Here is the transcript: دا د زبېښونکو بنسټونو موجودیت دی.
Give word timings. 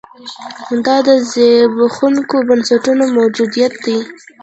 دا 0.85 0.97
د 1.07 1.09
زبېښونکو 1.31 2.35
بنسټونو 2.47 3.03
موجودیت 3.17 3.73
دی. 3.83 3.97